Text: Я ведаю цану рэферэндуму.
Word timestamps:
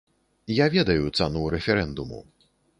Я 0.59 0.65
ведаю 0.75 1.13
цану 1.19 1.45
рэферэндуму. 1.57 2.27